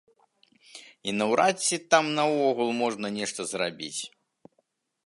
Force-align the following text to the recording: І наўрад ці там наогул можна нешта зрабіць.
І 1.11 1.13
наўрад 1.19 1.55
ці 1.65 1.77
там 1.95 2.05
наогул 2.17 2.69
можна 2.81 3.07
нешта 3.21 3.41
зрабіць. 3.53 3.97